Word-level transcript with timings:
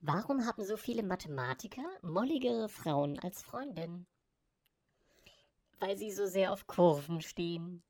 Warum 0.00 0.46
haben 0.46 0.64
so 0.64 0.76
viele 0.76 1.02
Mathematiker 1.02 1.82
molligere 2.02 2.68
Frauen 2.68 3.18
als 3.18 3.42
Freundin? 3.42 4.06
Weil 5.80 5.96
sie 5.96 6.12
so 6.12 6.26
sehr 6.26 6.52
auf 6.52 6.66
Kurven 6.66 7.20
stehen. 7.20 7.82